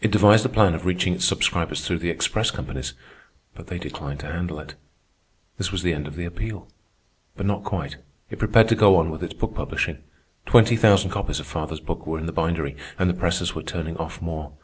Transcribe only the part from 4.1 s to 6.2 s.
to handle it. This was the end of